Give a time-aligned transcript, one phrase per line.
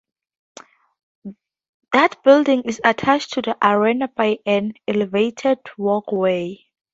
[1.93, 6.65] That building is attached to the arena by an elevated walkway.